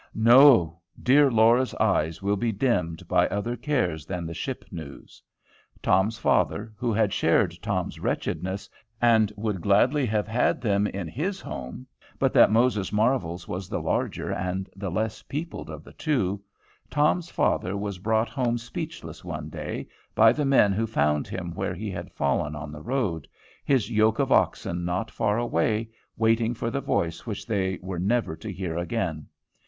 [0.15, 0.81] No!
[0.99, 5.21] dear Laura's eyes will be dimmed by other cares than the ship news.
[5.83, 8.67] Tom's father, who had shared Tom's wretchedness,
[8.99, 11.85] and would gladly have had them at his home,
[12.17, 16.41] but that Moses Marvel's was the larger and the less peopled of the two,
[16.89, 21.75] Tom's father was brought home speechless one day, by the men who found him where
[21.75, 23.27] he had fallen on the road,
[23.63, 25.87] his yoke of oxen not far away,
[26.17, 29.27] waiting for the voice which they were never to hear again.